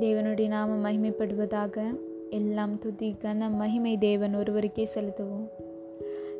தேவனுடைய 0.00 0.48
நாம 0.48 0.90
மகிமைப்படுவதாக 0.90 2.00
எல்லாம் 2.30 2.78
துதி 2.78 3.16
கன 3.22 3.50
மகிமை 3.50 3.98
தேவன் 3.98 4.36
ஒருவருக்கே 4.36 4.88
செலுத்துவோம். 4.94 5.46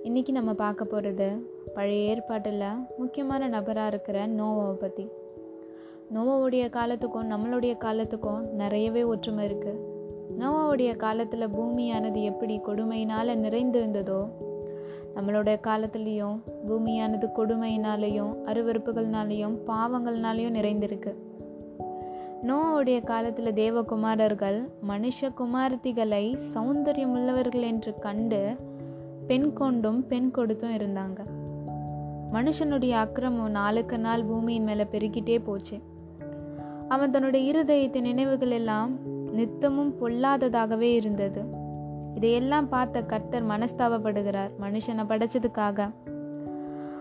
இன்றைக்கி 0.04 0.31
நம்ம 0.31 0.53
பார்க்க 0.53 0.85
போகிறது 0.85 1.29
பழைய 1.74 2.11
ஏற்பாட்டில் 2.11 2.65
முக்கியமான 2.99 3.49
நபராக 3.49 3.87
இருக்கிற 3.87 4.27
நோவாவை 4.27 4.72
பற்றி 4.72 5.08
நோவாவுடைய 6.15 6.69
காலத்துக்கும் 6.71 7.31
நம்மளுடைய 7.31 7.79
காலத்துக்கும் 7.79 8.54
நிறையவே 8.54 9.04
ஒற்றுமை 9.04 9.47
இருக்குது 9.51 9.85
நோவாவுடைய 10.38 10.97
காலத்தில் 10.97 11.53
பூமியானது 11.59 12.23
எப்படி 12.23 12.61
கொடுமையினால் 12.67 13.41
நிறைந்திருந்ததோ 13.45 14.29
நம்மளுடைய 15.15 15.59
காலத்துலேயும் 15.67 16.38
பூமியானது 16.69 17.29
கொடுமையினாலேயும் 17.37 18.34
அருவறுப்புகள்னாலேயும் 18.47 19.57
பாவங்கள்னாலேயும் 19.66 20.59
நிறைந்திருக்கு. 20.59 21.15
நோவுடைய 22.43 23.05
காலத்தில் 23.05 23.55
தேவகுமாரர்கள் 23.55 24.69
மனுஷ 24.89 25.31
குமாரத்திகளை 25.39 26.39
சௌந்தரியம் 26.55 27.13
உள்ளவர்கள் 27.13 27.61
என்று 27.61 27.95
கண்டு 27.95 28.57
பெண் 29.27 29.53
கொண்டும் 29.53 30.07
பெண் 30.07 30.31
கொடுத்தும் 30.31 30.77
இருந்தாங்க. 30.77 31.19
மனுஷனுடைய 32.33 32.91
அக்கிரமம் 32.91 33.51
நாளுக்கு 33.51 33.99
நாள் 33.99 34.25
பூமியின் 34.25 34.65
மேலே 34.65 34.83
பெருகிட்டே 34.83 35.45
போச்சு. 35.45 35.80
அவன் 36.89 37.11
தன்னுடைய 37.11 37.53
இருதயத்தின் 37.53 38.01
நினைவுகள் 38.01 38.51
எல்லாம் 38.51 38.99
நித்தமும் 39.33 39.95
பொல்லாததாகவே 40.01 40.93
இருந்தது. 40.95 41.43
இதையெல்லாம் 42.15 42.69
பார்த்த 42.69 43.03
கர்த்தர் 43.03 43.47
மனஸ்தாபப்படுகிறார் 43.47 44.51
மனுஷனை 44.61 45.05
படைச்சதுக்காக. 45.09 45.91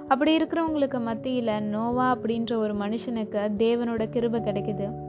அப்படி 0.07 0.37
இருக்கிறவங்களுக்கு 0.37 1.01
மத்தியில் 1.01 1.63
நோவா 1.63 2.17
அப்படின்ற 2.17 2.55
ஒரு 2.55 2.73
மனுஷனுக்கு 2.73 3.51
தேவனோட 3.57 4.09
கிருபை 4.09 4.41
கிடைக்குது. 4.41 5.04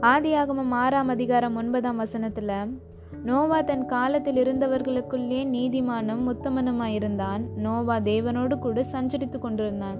ஆதியாகமம் 0.00 0.70
ஆறாம் 0.70 1.08
அதிகாரம் 1.08 1.56
ஒன்பதாம் 1.56 1.96
வசனத்தில் 1.96 2.80
நோவா 3.24 3.60
தன் 3.60 3.86
காலத்தில் 3.86 4.36
இருந்தவர்களுக்குள்ளே 4.36 5.44
நீதிமானும் 5.44 6.28
உத்தமனுமாயிருந்தான். 6.28 7.48
நோவா 7.54 7.96
தேவனோடு 7.96 8.58
கூட 8.58 8.84
சஞ்சரித்து 8.92 9.38
கொண்டிருந்தான். 9.38 9.96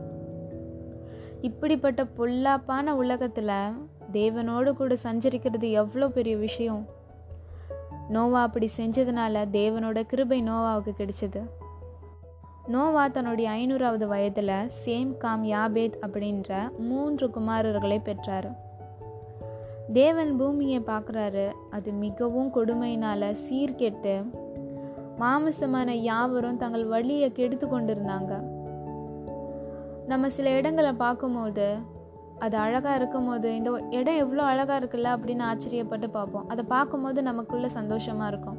இப்படிப்பட்ட 1.40 2.04
பொல்லாப்பான 2.04 2.86
உலகத்தில் 2.86 3.48
தேவனோடு 4.12 4.72
கூட 4.72 4.96
சஞ்சரிக்கிறது 5.02 5.70
எவ்வளோ 5.70 6.08
பெரிய 6.08 6.36
விஷயம்? 6.36 6.86
நோவா 8.08 8.42
அப்படி 8.42 8.68
செஞ்சதுனால 8.76 9.46
தேவனோட 9.52 10.02
கிருபை 10.02 10.42
நோவாவுக்கு 10.42 10.90
கிடைச்சது. 10.98 11.50
நோவா 12.66 13.08
தன்னுடைய 13.08 13.50
ஐநூறாவது 13.50 14.06
வயதில் 14.06 14.70
சேம் 14.84 15.16
காம் 15.16 15.44
யாபேத் 15.44 15.94
அப்படின்ற 16.06 16.76
மூன்று 16.78 17.28
குமாரர்களை 17.28 18.02
பெற்றார். 18.02 18.65
தேவன் 19.92 20.36
பூமியை 20.36 20.80
பார்க்குறாரு. 20.80 21.52
அது 21.70 21.92
மிகவும் 21.92 22.52
கொடுமையினால் 22.54 23.36
சீர்கெட்டு. 23.48 24.24
மாமிசமான 25.18 25.94
யாவரும் 25.94 26.56
தங்கள் 26.56 26.84
வழியை 26.84 27.32
கெடுத்து 27.32 27.66
கொண்டிருந்தாங்க. 27.66 28.32
நம்ம 30.06 30.28
சில 30.28 30.50
இடங்களை 30.50 30.92
பார்க்கும்போது 30.92 31.76
அது 32.38 32.56
அழகாக 32.56 32.96
இருக்கும் 32.96 33.26
போது 33.26 33.56
இந்த 33.56 33.70
இடம் 33.90 34.14
எவ்வளோ 34.14 34.42
அழகாக 34.42 34.80
இருக்குல்ல 34.80 35.14
அப்படின்னு 35.16 35.44
ஆச்சரியப்பட்டு 35.50 36.08
பார்ப்போம். 36.10 36.48
அதை 36.48 36.64
பார்க்கும்போது 36.68 37.22
நமக்குள்ள 37.22 37.68
சந்தோஷமாக 37.68 38.28
இருக்கும். 38.28 38.58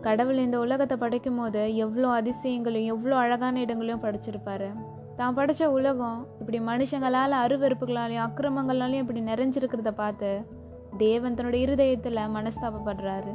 கடவுள் 0.00 0.36
இந்த 0.36 0.58
உலகத்தை 0.58 0.96
படைக்கும் 0.96 1.36
போது 1.36 1.76
எவ்வளோ 1.76 2.08
அதிசயங்களையும் 2.20 2.92
எவ்வளோ 2.94 3.16
அழகான 3.16 3.60
இடங்களையும் 3.60 4.04
படைச்சிருப்பாரு. 4.04 4.70
தான் 5.16 5.36
படைச்ச 5.36 5.64
உலகம் 5.64 6.26
இப்படி 6.38 6.58
மனுஷங்களால் 6.60 7.34
அருவறுப்புகளாலையும் 7.44 8.28
அக்கிரமங்களாலையும் 8.28 9.04
இப்படி 9.04 9.20
நிறைஞ்சிருக்கிறத 9.20 9.90
பார்த்து 9.90 10.42
தேவன் 10.98 11.34
தன்னுடைய 11.34 11.66
இருதயத்தில் 11.66 12.16
மனஸ்தாபப்படுறாரு. 12.16 13.32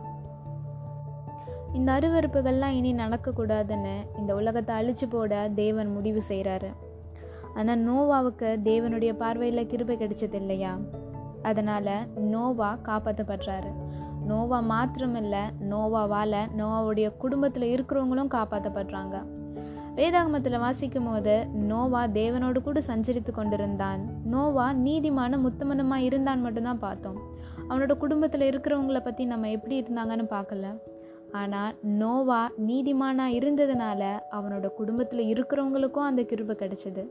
இந்த 1.74 1.92
அருவறுப்புகள்லாம் 1.92 2.70
இனி 2.70 2.94
நடக்கக்கூடாதுன்னு 2.94 3.96
இந்த 4.18 4.36
உலகத்தை 4.36 4.76
அழிச்சு 4.76 5.06
போட 5.10 5.50
தேவன் 5.56 5.88
முடிவு 5.88 6.22
செய்கிறாரு 6.30 6.70
ஆனால் 7.56 7.80
நோவாவுக்கு 7.80 8.60
தேவனுடைய 8.64 9.14
பார்வையில் 9.14 9.68
கிருபை 9.68 9.98
கிடைச்சது 9.98 10.34
இல்லையா? 10.34 10.78
அதனால் 11.42 12.14
நோவா 12.16 12.78
காப்பாற்றப்படுறாரு 12.84 13.72
நோவா 14.28 14.62
மாத்திரமில்லை 14.62 15.44
நோவாவால் 15.70 16.40
நோவாவுடைய 16.58 17.18
குடும்பத்தில் 17.18 17.74
இருக்கிறவங்களும் 17.76 18.34
காப்பாற்றப்படுறாங்க 18.34 19.37
வேதாகமத்தில் 19.98 20.60
வாசிக்கும் 20.60 21.08
போது 21.12 21.46
நோவா 21.46 22.08
தேவனோடு 22.08 22.60
கூட 22.62 22.80
சஞ்சரித்து 22.88 23.32
கொண்டிருந்தான். 23.32 24.02
நோவா 24.26 24.74
நீதிமான 24.74 25.38
முத்தமனமாக 25.38 26.08
இருந்தான் 26.10 26.42
மட்டும்தான் 26.42 26.80
பார்த்தோம். 26.80 27.18
அவனோட 27.70 27.98
குடும்பத்தில் 27.98 28.46
இருக்கிறவங்கள 28.50 29.00
பற்றி 29.04 29.26
நம்ம 29.26 29.50
எப்படி 29.50 29.82
இருந்தாங்கன்னு 29.82 30.26
பார்க்கல. 30.30 30.68
ஆனால் 31.32 31.76
நோவா 31.82 32.52
நீதிமானாக 32.68 33.38
இருந்ததுனால 33.40 34.04
அவனோட 34.32 34.68
குடும்பத்தில் 34.74 35.34
இருக்கிறவங்களுக்கும் 35.34 36.10
அந்த 36.10 36.24
கிருபை 36.24 36.56
கிடைச்சது. 36.60 37.06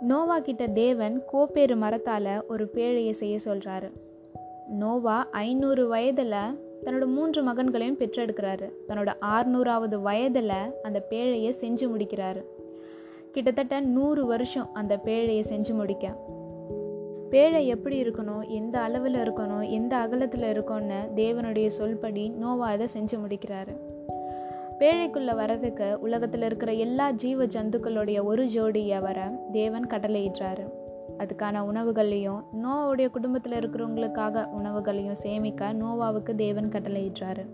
நோவா 0.00 0.38
கிட்ட 0.38 0.66
தேவன் 0.66 1.22
கோப்பேறு 1.32 1.76
மரத்தால் 1.76 2.46
ஒரு 2.48 2.70
பேழையை 2.74 3.10
செய்ய 3.10 3.38
சொல்கிறாரு 3.44 3.90
நோவா 4.68 5.26
ஐநூறு 5.30 5.88
வயதில் 5.88 6.36
தன்னோட 6.84 7.06
மூன்று 7.06 7.42
மகன்களையும் 7.42 7.98
பெற்றெடுக்கிறாரு. 7.98 8.70
தன்னோட 8.88 9.12
ஆறுநூறாவது 9.20 10.00
வயதில் 10.00 10.82
அந்த 10.82 11.06
பேழையை 11.10 11.54
செஞ்சு 11.60 11.88
முடிக்கிறாரு. 11.96 12.44
கிட்டத்தட்ட 13.32 13.80
நூறு 13.80 14.26
வருஷம் 14.26 14.74
அந்த 14.74 14.96
பேழையை 15.04 15.44
செஞ்சு 15.48 15.74
முடிக்க. 15.74 16.16
பேழை 17.30 17.66
எப்படி 17.66 18.02
இருக்கணும் 18.02 18.48
எந்த 18.48 18.80
அளவில் 18.80 19.14
இருக்கணும் 19.14 19.68
எந்த 19.68 19.96
அகலத்தில் 19.96 20.42
இருக்கணும்னு 20.42 20.94
தேவனுடைய 21.16 21.70
சொல்படி 21.78 22.32
நோவா 22.34 22.68
அதை 22.68 22.86
செஞ்சு 22.98 23.18
முடிக்கிறாரு. 23.28 23.76
பேழைக்குள்ளே 24.78 25.34
வரதுக்கு 25.34 25.94
உலகத்தில் 25.94 26.42
இருக்கிற 26.42 26.72
எல்லா 26.72 27.10
ஜீவ 27.10 27.46
ஜந்துக்களுடைய 27.46 28.24
ஒரு 28.24 28.44
ஜோடியை 28.44 29.00
வர 29.00 29.30
தேவன் 29.52 29.86
கடலையிடுறாரு 29.86 30.82
அதுக்கான 31.18 31.60
உணவுகளையும் 31.60 32.44
நோவாவுடைய 32.62 33.10
குடும்பத்தில் 33.10 33.58
இருக்கிறவங்களுக்காக 33.58 34.46
உணவுகளையும் 34.46 35.20
சேமிக்க 35.24 35.72
நோவாவுக்கு 35.72 36.34
தேவன் 36.34 36.72
கட்டளையிட்டாரு 36.72 37.44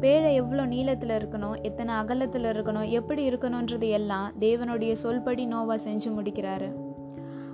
பேழை 0.00 0.34
எவ்வளோ 0.34 0.66
நீளத்தில் 0.66 1.10
இருக்கணும் 1.10 1.60
எத்தனை 1.62 1.94
அகலத்தில் 1.94 2.44
இருக்கணும் 2.44 2.88
எப்படி 2.88 3.28
இருக்கணுன்றது 3.28 3.88
எல்லாம் 3.88 4.32
தேவனுடைய 4.40 4.94
சொல்படி 5.02 5.46
நோவா 5.46 5.74
செஞ்சு 5.74 6.10
முடிக்கிறாரு. 6.18 6.68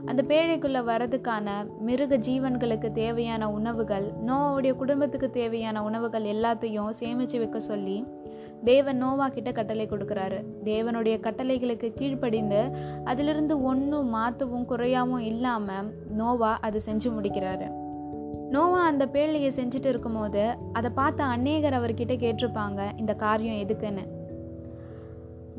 அந்த 0.05 0.22
பேழைக்குள்ளே 0.28 0.81
வரதுக்கான 0.91 1.50
மிருக 1.81 2.16
ஜீவன்களுக்கு 2.16 2.93
தேவையான 2.93 3.50
உணவுகள் 3.50 4.12
நோவாவுடைய 4.27 4.77
குடும்பத்துக்கு 4.77 5.31
தேவையான 5.31 5.83
உணவுகள் 5.83 6.22
எல்லாத்தையும் 6.22 6.91
சேமித்து 6.91 7.38
வைக்க 7.38 7.61
சொல்லி 7.61 8.05
தேவன் 8.65 8.97
நோவா 8.97 9.28
கிட்ட 9.28 9.53
கட்டளை 9.53 9.87
கொடுக்குறாரு. 9.87 10.44
தேவனுடைய 10.65 11.21
கட்டளைகளுக்கு 11.21 11.93
கீழ்ப்படிந்து 11.93 12.71
அதிலிருந்து 13.05 13.62
ஒன்றும் 13.62 14.09
மாற்றவும் 14.09 14.66
குறையாவும் 14.69 15.19
இல்லாமல் 15.19 15.93
நோவா 16.11 16.59
அதை 16.61 16.81
செஞ்சு 16.87 17.11
முடிக்கிறாரு. 17.11 17.69
நோவா 18.50 18.84
அந்த 18.84 19.06
பேழையை 19.06 19.50
செஞ்சுட்டு 19.56 19.87
இருக்கும்போது 19.87 20.56
அதை 20.72 20.91
பார்த்த 20.94 21.25
அநேகர் 21.25 21.72
அவர்கிட்ட 21.72 22.17
கேட்டிருப்பாங்க 22.17 22.99
இந்த 22.99 23.15
காரியம் 23.15 23.69
எதுக்குன்னு? 23.69 24.19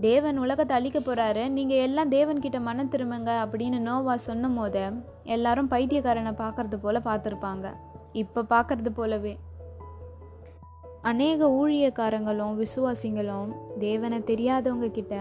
தேவன் 0.07 0.38
உலகத்தை 0.44 0.73
அழிக்க 0.78 1.00
போகிறாரு 1.00 1.44
நீங்கள் 1.56 1.84
எல்லாம் 1.85 2.12
தேவன்கிட்ட 2.12 2.59
மனம் 2.67 2.91
திரும்புங்க 2.94 3.31
அப்படின்னு 3.44 3.79
நோவா 3.88 4.16
சொன்னும் 4.28 4.57
போது 4.59 4.84
எல்லாரும் 5.35 5.72
பைத்தியக்காரனை 5.73 6.34
பார்க்கறது 6.44 6.78
போல் 6.84 7.07
பார்த்துருப்பாங்க. 7.07 7.67
இப்போ 8.22 8.41
பார்க்கறது 8.53 8.91
போலவே. 9.00 9.34
அநேக 11.11 11.50
ஊழியக்காரங்களும் 11.59 12.57
விசுவாசிங்களும் 12.63 13.51
தேவனை 13.85 14.19
தெரியாதவங்க 14.31 14.90
கிட்ட 14.97 15.16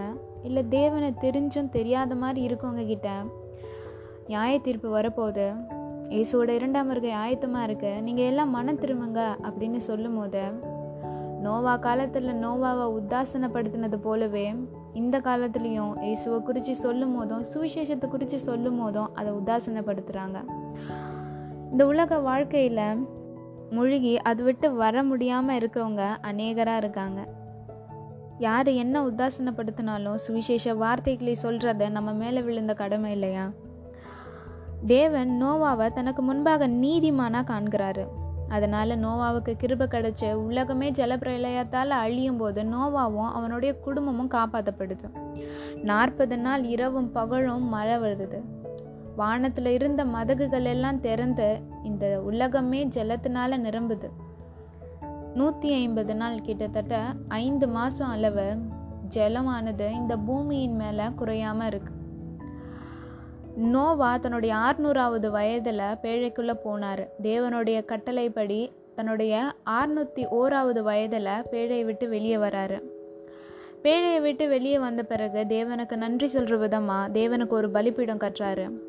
இல்லை 0.47 0.63
தேவனை 0.77 1.11
தெரிஞ்சும் 1.25 1.71
தெரியாத 1.77 2.15
மாதிரி 2.23 2.41
இருக்கவங்க 2.47 2.85
கிட்ட 2.85 3.09
நியாய 4.27 4.59
தீர்ப்பு 4.65 4.89
வரப்போகுது. 4.97 5.47
இயேசுவோட 6.13 6.51
இரண்டாம் 6.59 6.89
வருகை 6.91 7.11
ஆயத்தமாக 7.23 7.67
இருக்கு. 7.67 7.91
நீங்கள் 8.07 8.29
எல்லாம் 8.31 8.53
மனம் 8.57 8.81
திரும்புங்க 8.83 9.21
அப்படின்னு 9.47 9.79
சொல்லும் 9.89 10.17
போது 10.19 10.43
நோவா 11.41 11.75
காலத்தில் 11.75 12.29
நோவாவை 12.43 12.85
உத்தாசனப்படுத்தினது 12.97 13.97
போலவே 14.01 14.55
இந்த 14.93 15.19
காலத்துலேயும் 15.19 15.93
இயேசுவை 16.01 16.39
குறித்து 16.41 16.75
சொல்லும் 16.75 17.15
போதும் 17.17 17.43
சுவிசேஷத்தை 17.53 18.07
குறித்து 18.07 18.39
சொல்லும் 18.39 18.79
போதும் 18.79 19.09
அதை 19.15 19.33
உதாசனப்படுத்துகிறாங்க 19.33 20.39
இந்த 21.71 21.85
உலக 21.85 22.19
வாழ்க்கையில் 22.19 23.07
மூழ்கி 23.69 24.13
அது 24.17 24.43
விட்டு 24.43 24.73
வர 24.73 25.03
முடியாமல் 25.03 25.57
இருக்கிறவங்க 25.57 26.05
அநேகராக 26.21 26.77
இருக்காங்க. 26.77 27.19
யார் 28.37 28.67
என்ன 28.67 28.95
உதாசனப்படுத்தினாலும் 29.01 30.15
சுவிசேஷ 30.15 30.73
வார்த்தைகளை 30.73 31.35
சொல்கிறத 31.43 31.89
நம்ம 31.89 32.13
மேலே 32.13 32.41
விழுந்த 32.41 32.73
கடமை 32.73 33.11
இல்லையா? 33.11 33.45
தேவன் 34.85 35.31
நோவாவை 35.43 35.93
தனக்கு 35.93 36.21
முன்பாக 36.21 36.67
நீதிமானாக 36.67 37.49
காண்கிறாரு. 37.51 38.05
அதனால் 38.55 39.01
நோவாவுக்கு 39.03 39.53
கிருப 39.61 39.85
கிடைச்சு 39.87 40.29
உலகமே 40.47 40.87
ஜலப்பிரளயத்தால் 40.91 41.91
அழியும் 42.03 42.37
போது 42.37 42.61
நோவாவும் 42.63 43.29
அவனுடைய 43.31 43.71
குடும்பமும் 43.75 44.31
காப்பாற்றப்படுது 44.31 45.07
நாற்பது 45.83 46.37
நாள் 46.37 46.63
இரவும் 46.73 47.11
பகலும் 47.11 47.67
மழை 47.67 47.97
வருது. 47.97 48.39
வானத்தில் 49.15 49.71
இருந்த 49.77 50.01
மதகுகள் 50.05 50.67
எல்லாம் 50.73 50.99
திறந்து 50.99 51.47
இந்த 51.83 52.05
உலகமே 52.21 52.81
ஜலத்தினால 52.95 53.57
நிரம்புது. 53.67 54.09
நூற்றி 55.33 55.69
ஐம்பது 55.73 56.13
நாள் 56.15 56.37
கிட்டத்தட்ட 56.41 56.95
ஐந்து 57.27 57.67
மாதம் 57.67 58.09
அளவு 58.09 58.47
ஜலமானது 59.15 59.87
இந்த 59.91 60.13
பூமியின் 60.27 60.75
மேலே 60.75 61.07
குறையாமல் 61.15 61.69
இருக்குது 61.69 62.00
நோவா 63.57 64.17
தன்னுடைய 64.17 64.55
ஆறுநூறாவது 64.55 65.29
வயதில் 65.29 65.79
பேழைக்குள்ளே 66.01 66.55
போனார். 66.65 67.07
தேவனுடைய 67.23 67.85
கட்டளைப்படி 67.85 68.71
தன்னுடைய 68.95 69.53
ஆறுநூற்றி 69.69 70.25
ஓராவது 70.31 70.81
வயதில் 70.81 71.25
பேழையை 71.25 71.85
விட்டு 71.85 72.09
வெளியே 72.09 72.35
வராரு. 72.35 72.83
பேழையை 73.83 74.21
விட்டு 74.21 74.47
வெளியே 74.47 74.79
வந்த 74.79 75.03
பிறகு 75.03 75.39
தேவனுக்கு 75.39 75.95
நன்றி 75.95 76.27
சொல்கிற 76.27 76.57
விதமாக 76.57 77.19
தேவனுக்கு 77.19 77.49
ஒரு 77.49 77.69
பலிப்பீடம் 77.69 78.19
கட்டுறாரு 78.19 78.81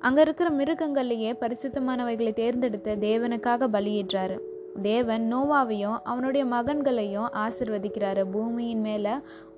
அங்கே 0.00 0.20
இருக்கிற 0.20 0.50
மிருகங்கள்லேயே 0.50 1.32
பரிசுத்தமானவைகளை 1.40 2.32
தேர்ந்தெடுத்து 2.32 2.94
தேவனுக்காக 2.94 3.68
பலியிடுறாரு 3.68 4.38
தேவன் 4.82 5.34
நோவாவையும் 5.34 5.98
அவனுடைய 6.02 6.46
மகன்களையும் 6.46 7.28
ஆசிர்வதிக்கிறாரு. 7.32 8.30
பூமியின் 8.30 8.80
மேலே 8.80 9.10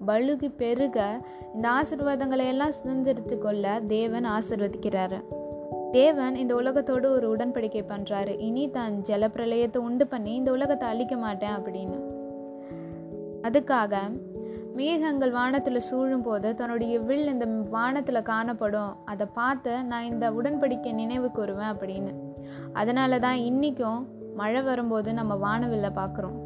பழுகி 0.06 0.50
பெருக 0.56 1.20
இந்த 1.54 1.68
ஆசிர்வாதங்களை 1.68 2.46
எல்லாம் 2.46 2.72
சுதந்திரத்து 2.84 3.38
கொள்ள 3.38 3.80
தேவன் 3.86 4.24
ஆசிர்வதிக்கிறாரு. 4.24 5.20
தேவன் 5.92 6.34
இந்த 6.34 6.54
உலகத்தோடு 6.54 7.10
ஒரு 7.10 7.36
உடன்படிக்கை 7.36 7.84
பண்ணுறாரு 7.88 8.38
இனி 8.38 8.70
தான் 8.70 8.92
ஜலப்பிரளயத்தை 8.92 9.76
உண்டு 9.76 10.06
பண்ணி 10.06 10.34
இந்த 10.34 10.50
உலகத்தை 10.50 10.88
அழிக்க 10.88 11.16
மாட்டேன் 11.16 11.56
அப்படின்னு. 11.56 11.98
அதுக்காக 13.42 14.20
மேகங்கள் 14.74 15.30
வானத்தில் 15.30 15.80
சூழும் 15.80 16.22
போது 16.22 16.54
தன்னுடைய 16.54 16.98
வில் 16.98 17.26
இந்த 17.26 17.46
வானத்தில் 17.46 18.22
காணப்படும். 18.22 18.96
அதை 19.04 19.26
பார்த்து 19.32 19.84
நான் 19.84 20.04
இந்த 20.04 20.30
உடன்படிக்கை 20.30 20.92
நினைவு 20.92 21.30
கூறுவேன் 21.34 21.72
அப்படின்னு. 21.76 22.12
அதனால 22.72 23.18
தான் 23.18 23.36
இன்றைக்கும் 23.36 24.14
மழை 24.36 24.62
வரும்போது 24.62 25.10
நம்ம 25.14 25.34
வானவில்ல 25.44 25.88
பார்க்குறோம். 25.98 26.38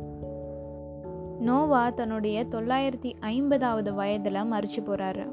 நோவா 1.41 1.83
தன்னுடைய 1.91 2.39
தொள்ளாயிரத்தி 2.51 3.11
ஐம்பதாவது 3.21 3.91
வயதில் 3.95 4.49
மறிச்சு 4.53 4.81
போகிறாரு 4.87 5.27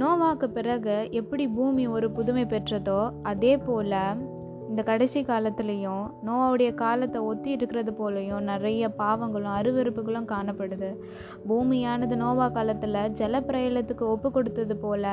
நோவாக்கு 0.00 0.46
பிறகு 0.48 0.96
எப்படி 1.10 1.44
பூமி 1.48 1.86
ஒரு 1.86 2.08
புதுமை 2.10 2.44
பெற்றதோ 2.44 3.00
அதே 3.22 3.52
போல் 3.56 3.96
இந்த 4.68 4.82
கடைசி 4.82 5.20
காலத்துலேயும் 5.22 6.04
நோவாவுடைய 6.26 6.70
காலத்தை 6.74 7.20
ஒத்தி 7.20 7.50
இருக்கிறது 7.50 7.92
போலையும் 7.92 8.42
நிறைய 8.42 8.90
பாவங்களும் 8.98 9.56
அருவறுப்புகளும் 9.58 10.30
காணப்படுது. 10.32 10.90
பூமியானது 11.48 12.16
நோவா 12.16 12.48
காலத்தில் 12.48 13.00
ஜலப்பிரயலத்துக்கு 13.20 14.04
ஒப்பு 14.14 14.30
கொடுத்தது 14.30 14.76
போல் 14.76 15.08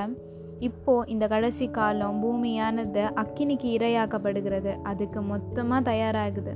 இப்போ 0.59 1.04
இந்த 1.07 1.27
கடைசி 1.27 1.69
காலம் 1.69 2.24
பூமியானது 2.24 3.09
அக்கினிக்கு 3.15 3.69
இரையாக்கப்படுகிறது. 3.77 4.77
அதுக்கு 4.83 5.21
மொத்தமாக 5.21 5.92
தயாராகுது. 5.92 6.54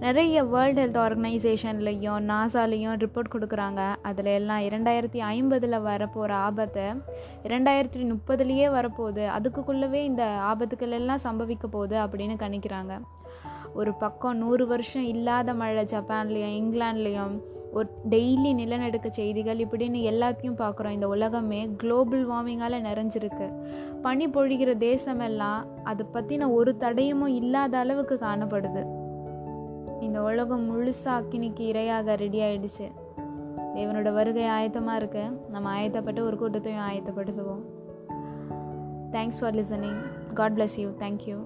நிறைய 0.00 0.44
வேர்ல்டு 0.44 0.86
ஹெல்த் 0.86 1.02
ஆர்கனைசேஷன்லேயும் 1.02 2.20
நாசாலேயும் 2.20 2.96
ரிப்போர்ட் 2.96 3.32
கொடுக்குறாங்க. 3.32 3.94
அதில் 4.02 4.24
எல்லாம் 4.24 4.60
இரண்டாயிரத்தி 4.60 5.20
ஐம்பதில் 5.34 5.82
வரப்போகிற 5.82 6.30
ஆபத்தை 6.30 6.82
இரண்டாயிரத்தி 7.42 8.12
முப்பதுலேயே 8.12 8.68
வரப்போகுது. 8.68 9.26
அதுக்குள்ளவே 9.26 10.04
இந்த 10.04 10.38
ஆபத்துக்கள் 10.40 10.90
எல்லாம் 10.90 11.18
சம்பவிக்க 11.24 11.66
போகுது 11.66 11.98
அப்படின்னு 11.98 12.36
கணிக்கிறாங்க. 12.38 13.00
ஒரு 13.74 13.94
பக்கம் 13.94 14.36
நூறு 14.36 14.66
வருஷம் 14.66 15.04
இல்லாத 15.04 15.54
மழை 15.54 15.84
ஜப்பான்லேயும் 15.84 16.62
இங்கிலாண்ட்லேயும் 16.62 17.40
ஒரு 17.72 17.88
டெய்லி 18.10 18.52
நிலநடுக்க 18.54 19.08
செய்திகள் 19.08 19.58
இப்படின்னு 19.58 19.98
எல்லாத்தையும் 20.10 20.58
பார்க்குறோம். 20.58 20.90
இந்த 20.90 21.08
உலகமே 21.08 21.68
குளோபல் 21.78 22.28
வார்மிங்கால் 22.30 22.86
நிறைஞ்சிருக்கு. 22.88 23.52
பனி 24.02 24.28
பொழிகிற 24.28 24.76
தேசமெல்லாம் 24.78 25.64
அதை 25.84 26.06
பற்றின 26.14 26.52
ஒரு 26.52 26.76
தடயமும் 26.80 27.34
இல்லாத 27.40 27.78
அளவுக்கு 27.78 28.18
காணப்படுது. 28.20 28.82
இந்த 30.00 30.22
உலகம் 30.22 30.64
முழுசாக 30.70 31.18
அக்கினிக்கு 31.18 31.64
இரையாக 31.72 32.16
ரெடி 32.16 32.40
ஆயிடுச்சு. 32.40 32.86
தேவனோட 33.74 34.12
வருகை 34.12 34.44
ஆயத்தமாக 34.44 34.96
இருக்கு. 34.96 35.24
நம்ம 35.50 35.80
ஆயத்தப்பட்டு 35.80 36.20
ஒரு 36.20 36.36
கூட்டத்தையும் 36.36 36.82
ஆயத்தப்படுத்துவோம். 36.82 37.62
Thanks 39.12 39.38
for 39.40 39.54
listening 39.54 40.00
god 40.34 40.60
bless 40.60 40.76
you 40.76 40.88
thank you 40.88 41.36